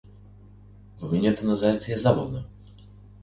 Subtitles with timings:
[1.01, 2.41] Ловењето на зајаци е забавно.